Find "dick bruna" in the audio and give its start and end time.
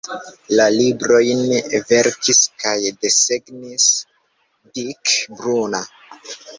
4.77-5.89